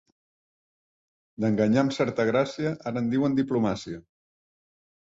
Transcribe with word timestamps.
D'enganyar 1.45 1.83
amb 1.83 1.95
certa 1.99 2.27
gràcia, 2.31 2.75
ara 2.93 3.05
en 3.05 3.13
diuen 3.15 3.39
diplomàcia. 3.43 4.07